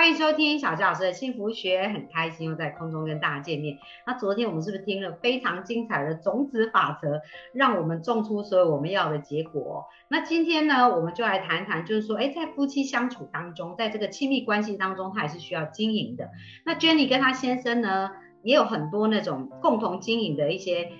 [0.00, 3.76] 欢迎收听小纪老师的幸福学，很开心又在空中跟大家见面。
[4.06, 7.20] 那昨天我们是不是听了非常精彩的种子法则，
[7.52, 9.84] 让我们种出所有我们要的结果？
[10.08, 16.30] 那今天呢，我们就来谈谈，就是说，哎，在夫妻相处当中，在这个亲密关系当中，他也是需要经营的。
[16.64, 18.10] 那 Jenny 跟她先生呢，
[18.42, 20.92] 也有很多那种共同经营的一些。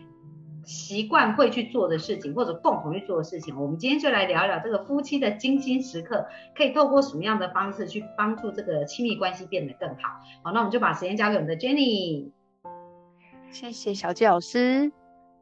[0.71, 6.25] 习惯会去做的事情，或者共同去做的事情，我们今天就来聊一聊这个夫妻的精心时刻，
[6.57, 10.21] 可以透过什么样的方式去帮助这个亲密关系变得更好。
[10.45, 12.31] 好，那我们就把时间交给我们的 Jenny。
[13.51, 14.93] 谢谢小纪老师。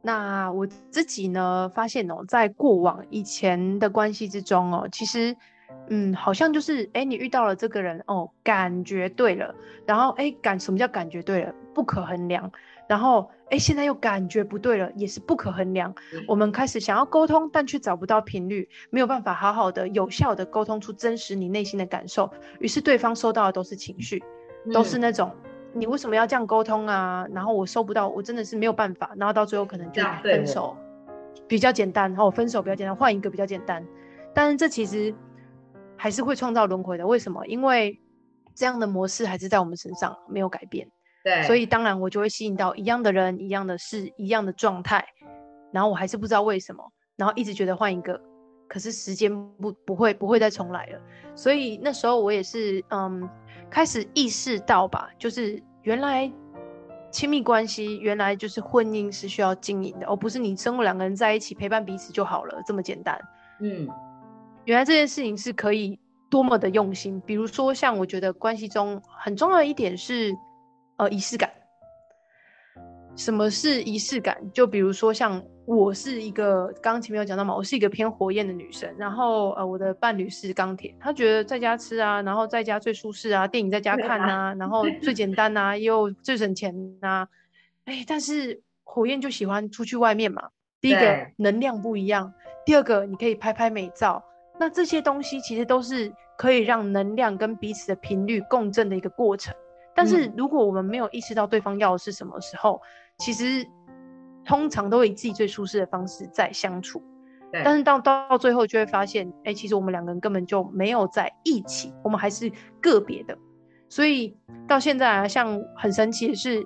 [0.01, 5.35] 那我自己呢，发现哦，在过往以前的关系之中哦，其实，
[5.89, 9.53] 嗯，好像就是，哎，你遇到了这个人哦，感觉对了，
[9.85, 11.53] 然后，哎，感什么叫感觉对了？
[11.75, 12.51] 不可衡量。
[12.89, 15.93] 然后，哎，现在又感觉不对了，也是不可衡量。
[16.27, 22.27] 我们开始想要沟通，但却找不到频率，没有办法好好的、有效的沟通出真实你内心的感受。
[22.59, 24.23] 于是对方收到的都是情绪，
[24.73, 25.31] 都是那种
[25.71, 27.27] 你为什么要这样沟通啊？
[27.31, 29.11] 然后我收不到，我真的是没有办法。
[29.17, 30.75] 然后到最后可能就分手，
[31.47, 32.09] 比较简单。
[32.09, 33.85] 然后分手比较简单，换一个比较简单。
[34.33, 35.13] 但是这其实
[35.95, 37.05] 还是会创造轮回的。
[37.05, 37.45] 为什么？
[37.45, 38.01] 因为
[38.55, 40.87] 这样的模式还是在我们身上没有改变。
[41.23, 45.05] 对，所以当然我就会吸引到一样的人、一样的事、一样的状态，
[45.71, 46.81] 然后我还是不知道为什么，
[47.17, 48.19] 然后一直觉得换一个，
[48.69, 51.01] 可是时间不不会不会再重来了。
[51.35, 53.29] 所以那时候我也是嗯，
[53.69, 56.31] 开始意识到吧，就是原来
[57.11, 63.19] 亲密关系原来就是婚姻是需要经营的，而不是你生活两个人在一起陪伴彼此就好了这么简单。
[63.59, 63.89] 嗯，
[64.63, 67.21] 原来这件事情是可以多么的用心。
[67.25, 70.33] 比如说像我觉得关系中很重要的一点是。
[70.99, 71.49] 呃，仪式感。
[73.15, 74.37] 什么是仪式感？
[74.53, 78.89] 就比如说，像我是一个刚刚前面有讲到嘛，我是一个偏火焰的女生。
[78.97, 87.27] 然后呃，我的伴侣是钢铁，他觉得在家吃啊，然后在家最舒适啊，电影在家看啊，然后最简单啊，又最省钱啊。
[87.85, 90.49] 哎，但是火焰就喜欢出去外面嘛。
[90.79, 92.33] 第一个能量不一样，
[92.65, 94.23] 第二个你可以拍拍美照。
[94.57, 99.53] 那这些东西其实都是可以让能量跟彼此的频率共振的一个过程。
[99.99, 102.79] 但是如果我们没有意识到对方要的是什么时候，
[103.17, 103.67] 其实
[104.45, 107.03] 通常都以自己最舒适的方式在相处。
[107.51, 112.49] 但是到到最后就会发现，哎，其实我们两个人根本就没有在一起，我们还是
[112.79, 113.37] 个别的。
[113.89, 114.37] 所以
[114.69, 116.65] 到现在啊，像很神奇的是，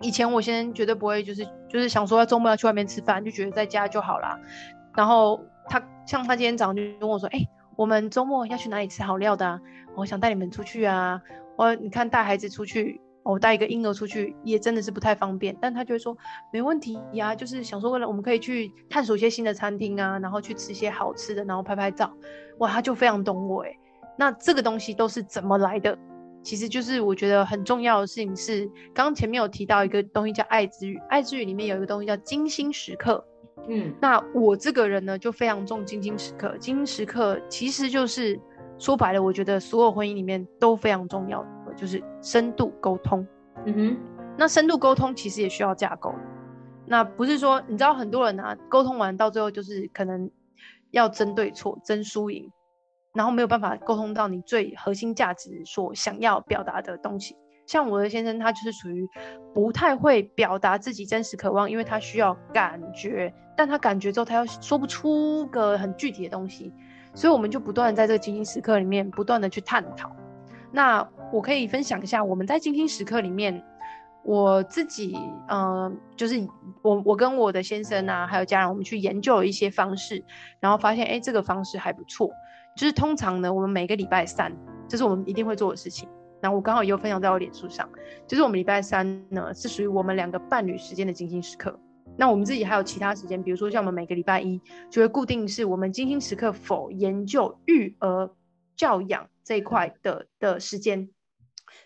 [0.00, 4.38] 以前我先绝对不会，就是就是想说要周末要去外面吃饭，就觉得在家就好啦。
[4.94, 7.40] 然后他像他今天早上就跟我说，哎，
[7.80, 9.58] 我们周末要去哪里吃好料的？
[9.96, 11.18] 我想带你们出去啊。
[11.56, 16.14] 我你看带孩子出去，我带一个婴儿出去也真的是不太方便，但他就会说
[16.52, 22.12] 没问题呀，就是想说为了我们可以去探索一些新的餐厅啊，然后去吃一些好吃的，然后拍拍照，
[22.58, 23.74] 哇，他就非常懂我哎。
[24.18, 25.96] 那这个东西都是怎么来的？
[26.42, 33.24] 其实就是我觉得很重要的事情是，刚刚前面有提到一个东西叫爱之语，爱之语里面有一个东西叫精心时刻。
[33.68, 38.40] 嗯，那我这个人呢就非常重金金时刻，金金时刻其实就是。
[38.78, 43.26] 说白了，我觉得所有婚姻里面都非常重要的就是深度沟通。
[43.66, 43.96] 嗯哼，
[44.38, 46.14] 那深度沟通其实也需要架构。
[46.86, 50.30] 那不是说你知道很多人啊，沟通完到最后就是可能
[50.92, 52.50] 要争对错、争输赢，
[53.12, 57.36] 然后没有办法沟通到你最核心价值所想要表达的东西。
[57.70, 59.08] 像我的先生，他就是属于
[59.54, 66.72] 不太会表达自己真实渴望，因为他需要感觉，但他感觉之后他又说不出个很具体的东西。
[67.14, 70.10] 所以我们就不断在这个精心时刻里面不断的去探讨。
[70.72, 73.62] 那我可以分享一下我们在精心时刻里面，
[74.24, 75.16] 我自己
[75.48, 76.44] 嗯，就是
[76.82, 80.24] 我我跟我的先生啊，还有家人，我们去研究了一些方式，
[80.58, 82.28] 然后发现哎，这个方式还不错。
[82.74, 84.52] 就是通常呢，我们每个礼拜三，
[84.88, 86.08] 这是我们一定会做的事情。
[86.40, 87.88] 那我刚好也有分享在我脸书上，
[88.26, 91.78] 就是我们礼拜三呢是属于我们两个伴侣时间的精心时刻。
[92.16, 94.60] 那我们自己还有其他时间，比如说像我们每个礼拜一
[94.90, 98.30] 就会固定是我们精心时刻否研究育儿
[98.76, 101.08] 教养这一块的的时间，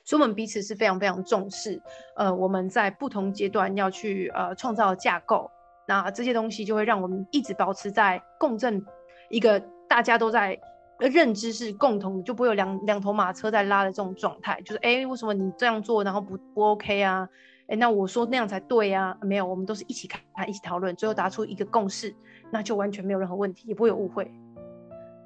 [0.05, 1.81] 所以我们彼此是非常非常重视。
[2.17, 5.51] 呃，我们在不同阶段要去呃创造架构，
[5.87, 8.85] 那这些东西就会让我们一直保持在共振
[9.31, 10.59] 一个大家都在
[10.99, 14.61] 认知是共同，就不会有两两头马车在拉的这种状态。
[14.63, 17.29] 就是哎，为什么你这样做然后不不 OK 啊？
[17.67, 19.17] 哎，那我说那样才对呀？
[19.23, 22.15] 没有，我们都是一起看，一起讨论，最后答出一个共识，
[22.51, 24.31] 那就完全没有任何问题，也不会有误会。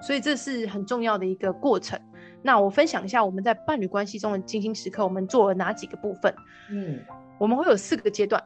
[0.00, 1.99] 所以这是很重要的一个过程。
[2.41, 6.32] 那我分享一下我们在伴侣关系中的精心时刻，我们做了哪几个部分？
[6.71, 7.00] 嗯，
[7.37, 8.41] 我们会有四个阶段。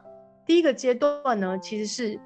[0.47, 2.19] 第一个阶段呢，其实是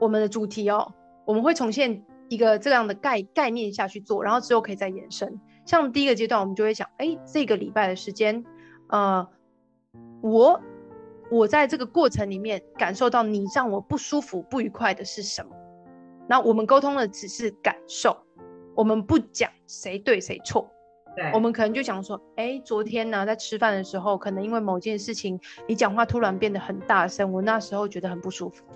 [0.00, 0.92] 我们的主题哦，
[1.24, 5.40] 我们会重现一个这样的概概念下去做，然后之后可以再延伸。
[5.64, 8.44] 像第一个阶段，我们就会想，哎，这个礼拜的时间，
[8.88, 9.26] 呃，
[10.20, 10.60] 我
[11.30, 15.56] 我在这个过程里面感受到你让我不舒服、不愉快的是什么？
[16.28, 18.16] 那我们沟通的只是感受，
[18.74, 20.70] 我们不讲谁对谁错。
[21.32, 28.66] 我们可能就讲说，哎，昨天呢，在吃饭的时候，可能因为某件事情，你讲话突然变得很大声，我那时候觉得很不舒服。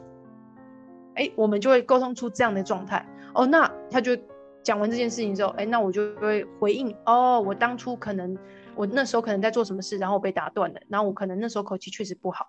[1.16, 3.06] 哎，我们就会沟通出这样的状态。
[3.34, 4.16] 哦，那他就
[4.62, 6.94] 讲完这件事情之后，哎，那我就会回应。
[7.06, 8.36] 哦，我当初可能，
[8.74, 12.48] 我那时候可能在做什么事，然后我被打断了，然后我可能那时候口气确实不好。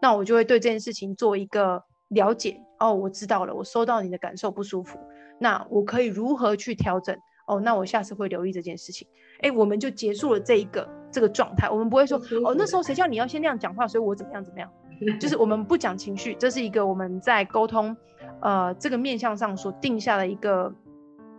[0.00, 2.60] 那我就会对这件事情做一个了解。
[2.80, 4.98] 哦，我知道了，我收到你的感受不舒服，
[5.38, 7.16] 那我可以如何去调整？
[7.46, 9.06] 哦，那我下次会留意这件事情。
[9.42, 11.68] 哎，我们就结束了这一个这个状态。
[11.68, 14.70] 我们不会说哦，那时候谁叫你要先那样讲话，所以我怎么样怎么样。
[15.18, 17.96] 就是我们不讲情绪，这是一个我们在沟通，
[18.40, 20.72] 呃，这个面向上所定下的一个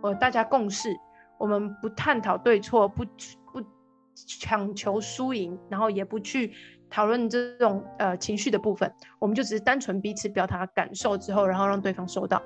[0.02, 0.88] 呃大家共识。
[1.36, 3.04] 我们不探讨对错，不
[3.52, 3.62] 不
[4.14, 6.52] 强求输赢，然后也不去
[6.88, 8.90] 讨论这种呃情绪的部分。
[9.18, 12.40] 我们就只是单纯彼此表达感受之后，然后让对方收到。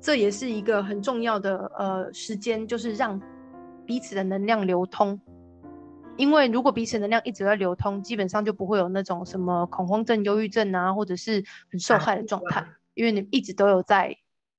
[0.00, 3.20] 这也是一个很重要的呃时间，就是让
[3.86, 5.18] 彼此的能量流通。
[6.18, 12.66] 因为如果彼此能量一直在流通，基本上就不会有那种什么恐慌症、忧郁症啊，或者是很受害的状态，
[12.96, 14.16] 因为你一直都有在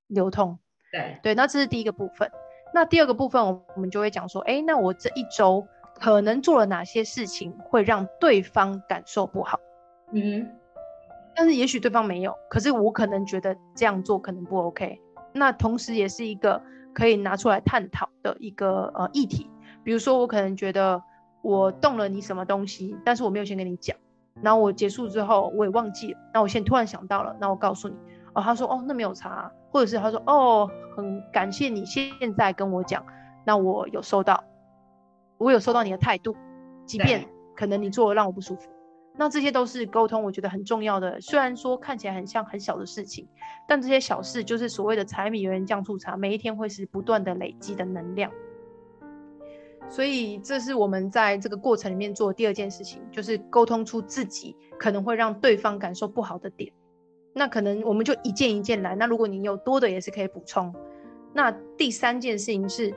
[0.07, 0.57] 流通。
[0.94, 2.31] 对对，那这是第一个部分。
[2.74, 5.68] 那第二个部分，我我们就会讲说，哎，那我这一周
[6.00, 9.60] 可能做了哪些事情会让对方感受不好？
[10.13, 10.50] 嗯，
[11.36, 15.01] 但是也许对方没有，可是我可能觉得这样做可能不 OK。
[15.33, 16.62] 那同时也是一个
[16.94, 19.50] 可以拿出来探讨的一个呃议题，
[19.83, 21.01] 比如说我可能觉得
[21.42, 23.98] 我动了你什么东西，但是我没有先跟你讲，
[24.42, 27.95] 然后我结束之后我也忘记了，那我现在突然想到了，那我告诉你，
[28.38, 33.04] 哦，他说哦那没有查，或者是他说哦很感谢你现在跟我讲，
[33.44, 34.44] 那我有收到，
[35.39, 36.36] 我有收到你的态度，
[36.86, 38.69] 即便可能你做了让我不舒服。
[39.19, 41.19] 那这些都是沟通，我觉得很重要的。
[41.19, 43.28] 虽然说看起来很像很小的事情，
[43.68, 48.31] 但这些小事就是所谓的柴米油盐酱醋茶，每一天会是不断的累积的能量。
[49.90, 56.72] 所以这是我们在这个过程里面做的第二件事情，就是沟通出自己可能会让对方感受不好的点。
[57.38, 58.95] 那可能我们就一件一件来。
[58.95, 60.74] 那如果你有多的，也是可以补充。
[61.34, 62.94] 那第三件事情是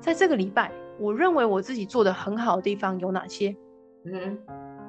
[0.00, 3.54] 在这个礼拜，我认为我自己做的很好的地方有哪些？
[4.04, 4.38] 嗯。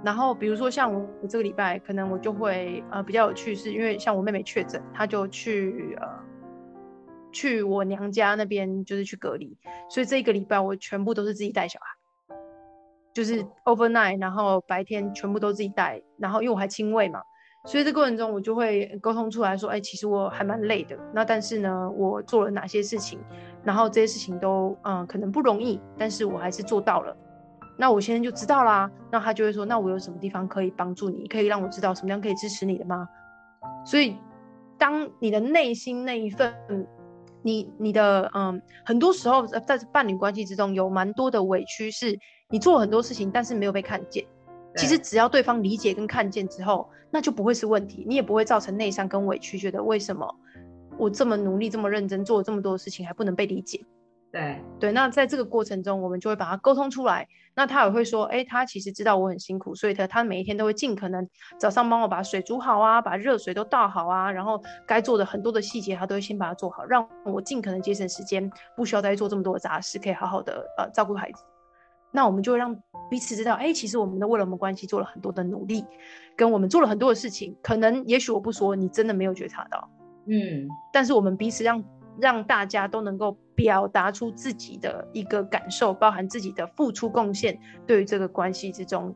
[0.02, 6.08] 然后，比如说像我这个礼拜，可能我就会呃比较有趣，是因为像我妹妹确诊，她就去呃
[7.34, 9.58] 去我娘家那边，就是去隔离，
[9.90, 12.36] 所以这一个礼拜我全部都是自己带小孩，
[13.14, 17.22] 就是 overnight，然后白天全部都自己带，然后因为我还亲喂嘛，
[17.66, 23.20] 所以这过程中我就会沟通出来说，哎，其实我还蛮累的，那但是呢，我做了哪些事情，
[23.64, 27.16] 然后这些事情都嗯可能不容易，但是我还是做到了。
[27.78, 33.08] 那我现在就知道啦，那他就会说，那我有什么地方可以帮助你，可以让我知道什么样可以支持你的吗？
[33.86, 34.18] 所以，
[34.78, 36.54] 当你的内心那一份，
[37.42, 42.18] 你你的嗯，很多时候在伴侣关系之中有蛮多的委屈，是
[42.50, 44.26] 你做很多事情，但是没有被看见。
[44.80, 50.34] 其实只要对方理解跟看见之后，那就不会是问题，你也不会造成内伤跟委屈，觉得为什么
[50.98, 53.86] 我这么努力、这么认真做了这么多的事情还不能被理解。
[54.32, 57.28] 对对，那在这个过程中，我们就会把它沟通出来。
[57.56, 71.44] 那他也会说，哎，他其实知道我很辛苦，所以他他每一天都会尽可能早上帮我把水煮好啊，把热水都倒好啊，然后该做的很多的细节，他都会先把它做好，让我尽可能节省时间，不需要再做这么多的杂事，可以好好的呃照顾孩子。
[72.12, 72.76] 那我们就让
[73.10, 75.86] 彼此知道，哎，其实我们都为了我们关系做了很多的努力，
[76.36, 77.56] 跟我们做了很多的事情。
[77.62, 79.90] 可能也许我不说，你真的没有觉察到，
[80.26, 81.84] 嗯，但是我们彼此让。
[82.22, 89.16] 让大家都能够表达出自己的一个感受，包含自己的付出贡献，对于这个关系之中，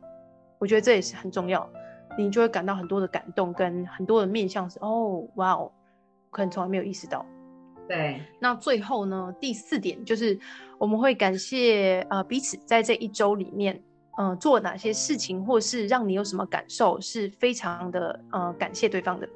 [0.58, 1.68] 我觉得这也是很重要。
[2.16, 5.70] 你就会感到很多的感动，跟很多的面向是哦，哇哦，
[6.30, 7.26] 可能从来没有意识到。
[7.88, 8.20] 对。
[8.38, 10.38] 那最后呢，第四点就是
[10.78, 13.82] 我们会感谢呃彼此在这一周里面，
[14.18, 19.28] 嗯，做哪些事情，或是让你有什么感受，是非常的呃感谢对方的。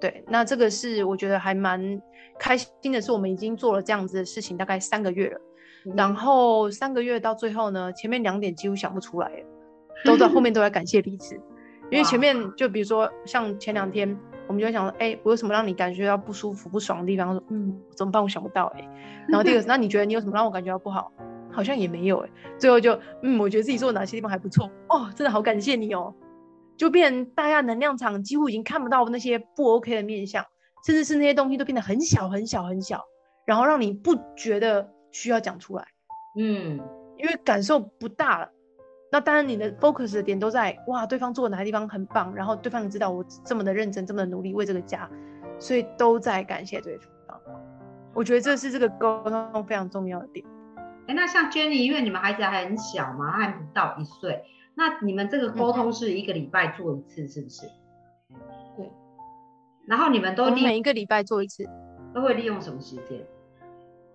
[0.00, 2.00] 对，那这个是我觉得还蛮
[2.38, 5.40] 开心的，是我们已经做了这样子的事情大概三个月了，
[5.96, 9.30] 然后三个月到最后呢，前面两点几乎想不出来，
[10.04, 11.34] 都在后面都在感谢彼此，
[11.90, 14.16] 因为前面就比如说像前两天
[14.48, 17.32] 我们就会想说，哎，我有什么让你感觉到不舒服、不爽的地方？
[17.32, 18.22] 说，嗯，怎么办？
[18.22, 18.80] 我想不到哎。
[19.28, 21.12] 然后第二个，那你觉得你有什么让我感觉到不好？
[21.52, 22.30] 好像也没有哎。
[22.58, 26.14] 最后就，嗯，我觉得自己做哪些地方还不错哦，真的好感谢你哦。
[26.76, 30.44] 就变大家能量场几乎已经看不到那些不 OK 的面相，
[30.86, 33.04] 甚至是那些东西都变得很小很小很小，
[33.44, 35.84] 然后让你不觉得需要讲出来。
[36.38, 36.78] 嗯，
[37.16, 38.48] 因为感受不大了。
[39.10, 45.08] 那当然，你的 focus 的点都在哇，对方做的哪个地方很棒，然后对方也知道我这么的认真，这么的努力为这个家，
[45.58, 47.08] 所以都在感谢对方。
[48.14, 50.44] 我觉得这是这个沟通非常重要的点。
[51.06, 57.66] 哎，那像 Jenny，因为你们孩子还很小嘛，还不到一岁，那你们这个沟通是一个礼拜做一次，是不是？
[58.76, 58.90] 对。
[59.86, 61.64] 然后你们都每一个礼拜做一次，
[62.12, 63.24] 都会利用什么时间？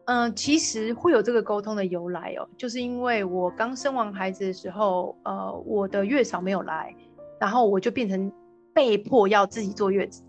[0.06, 6.94] 嗯，其实会有这个沟通的由来哦，就是因为我刚生完孩子的时候，呃，我的月嫂没有来，
[7.40, 8.32] 然后我就变成
[8.74, 10.22] 被迫要自己坐月子，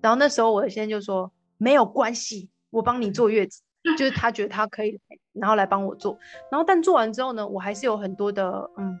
[0.00, 3.60] 然后那时候我先生就说没有关系，我帮你坐月子，
[3.98, 5.00] 就是他觉得他可以，
[5.32, 6.16] 然后来帮我做，
[6.48, 8.96] 然后但做完之后呢，我还是有很多的嗯，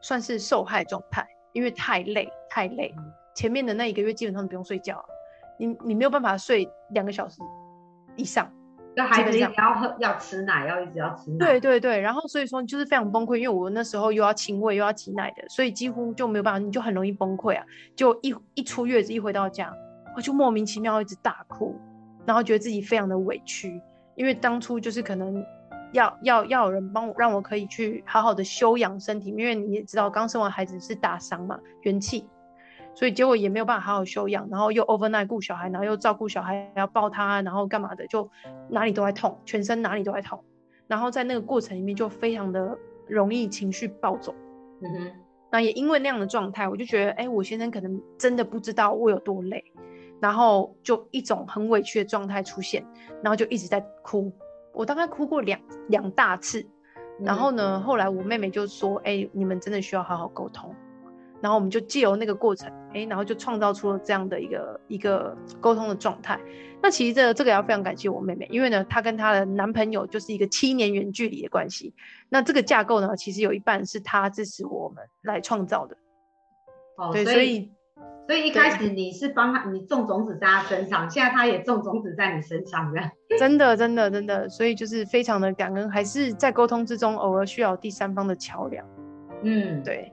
[0.00, 2.94] 算是受害状态，因为太累太累，
[3.34, 5.04] 前面的那一个月基本上不用睡觉，
[5.58, 7.40] 你你没有办法睡两个小时
[8.14, 8.48] 以上。
[9.00, 11.38] 就孩子要喝要吃奶，要一直要吃奶。
[11.38, 17.64] 对对对，然后所以说就是非常崩溃，因为我那时候又要亲喂又要挤奶的，所以几乎就没有办法，你就很容易崩溃啊！
[17.96, 19.72] 就一一出月子一回到家，
[20.14, 21.74] 我就莫名其妙一直大哭，
[22.26, 23.80] 然后觉得自己非常的委屈，
[24.16, 25.42] 因为当初就是可能
[25.92, 32.28] 要要要有人帮我，让我可以去好好的休养身体，因为你也知道刚生完孩子是大伤嘛，元气。
[33.00, 38.28] 所以结果也没有办法好好休养，然后又 overnight 顾小孩，然后又照顾小孩，要抱他，然后干嘛的，就
[38.68, 40.44] 哪里都在痛，全身哪里都在痛，
[40.86, 42.76] 然后在那个过程里面就非常的
[43.08, 44.34] 容易情绪暴走。
[44.82, 45.12] 嗯哼，
[45.50, 49.64] 那也因为那样的状态，我就觉得，哎，我先生可能真的不知道我有多累，
[50.20, 52.84] 然后就一种很委屈的状态出现，
[53.22, 54.30] 然后就一直在哭，
[54.74, 56.62] 我大概哭过两两大次，
[57.18, 60.74] 然后呢，后来我妹妹就说，哎，你们真的需要好好沟通。
[61.40, 66.38] 然后我们就借由那个过程，哎，然后就创造出了这样的一个一个沟通的状态。
[66.82, 71.94] 那其实这这个要非常感谢我妹妹，因为呢，她跟她的男朋友就是一个七年远距离的关系。
[72.28, 75.96] 那这个架构呢，其实有一半是她支持我们来创造的。
[76.96, 77.70] 哦，对，所以
[78.26, 83.10] 所以一开始你是帮他，你种种子在他身上，现在他也种种子在你身上，这样。
[83.38, 88.86] 真的，真的，真的，所以就是非常的感恩，还是在沟通之中偶尔需要第三方的桥梁。
[89.42, 90.12] 嗯，对。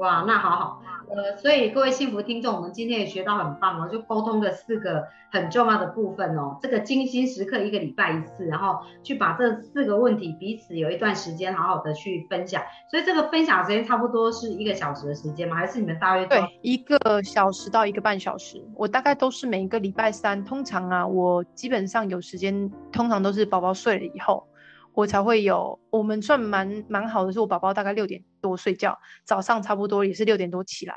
[0.00, 0.82] 哇，那好好，
[1.14, 15.56] 呃，所以各位幸福听众，我们今天也学到很棒哦，就沟通的四个很重要的部分哦，这个精心时刻一个礼拜一次，然后去把这四个问题彼此有一段时间好好的去分享，所以这个分享时间差不多是一个小时的时间吗？
[15.56, 18.58] 还是你们大约对一个小时到一个半小时？
[18.74, 24.46] 我大概都是每一个礼拜三，通常啊，我基本上有时间，通常都是宝宝睡了以后。
[24.92, 30.94] 我才会有，我们算蛮蛮好的，是我宝宝大概六点多睡觉，早上差不多也是六点多起来，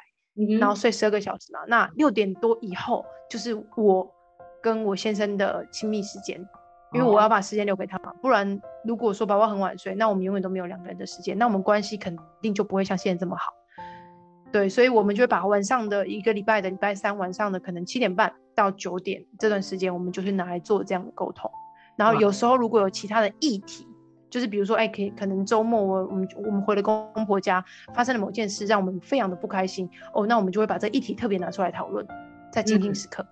[0.59, 1.59] 然后睡十二个小时嘛。
[1.67, 4.11] 那六点多以后就是我
[4.61, 6.39] 跟我先生的亲密时间，
[6.91, 13.53] 因为我要把时间留给他嘛，不然如果说宝宝很晚睡，那我们永远都没有两个人的时间，那我们关系肯定就不会像现在这么好。
[14.51, 21.49] 对，所以我们就会把晚上的一个礼拜的礼拜三晚上的可能七点半到九点这段时间，我们就是拿来做这样的沟通。
[21.95, 23.87] 然后有时候如果有其他的议题，
[24.29, 32.05] 就是比如说，哎，可以可能周末我我们我们回了公婆家，发生了某件事，让我们非常的不开心哦，那我们就会把这议题特别拿出来讨论，
[32.51, 33.25] 在静静时刻。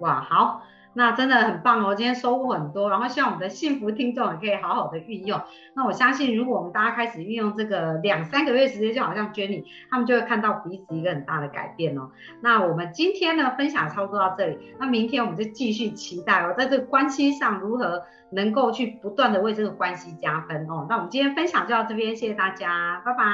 [0.00, 0.62] 哇，好。
[0.92, 5.40] 那真的很棒哦，今天收获很多，然后希望我们的幸福听众也可以好好的运用。
[5.74, 12.10] 那我相信，如果我们大家开始运用这个两三个月时间，就好像 Jenny，他们就会看到彼此一个很大的改变哦。
[12.42, 20.86] 那我们今天呢，分享差不多到这里，那明天我们就继续期待哦，在这个关系上如何能够去不断的为这个关系加分哦。
[20.88, 23.24] 那我们今天分享就到这边，谢谢大家，拜拜，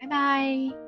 [0.00, 0.85] 拜拜。